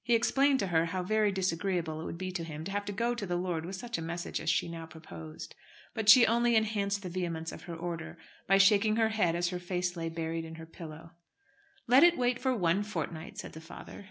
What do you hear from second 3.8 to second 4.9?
a message as she now